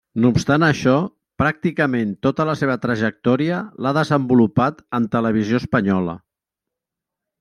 No 0.21 0.29
obstant 0.35 0.63
això, 0.67 0.93
pràcticament 1.41 2.15
tota 2.27 2.47
la 2.51 2.55
seva 2.61 2.77
trajectòria 2.85 3.59
l'ha 3.87 3.93
desenvolupat 3.99 4.81
en 5.01 5.07
Televisió 5.17 5.61
Espanyola. 5.65 6.17